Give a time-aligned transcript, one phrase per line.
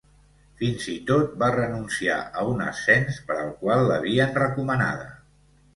[0.61, 5.09] Fins i tot va renunciar a un ascens per al qual l'havien recomanada.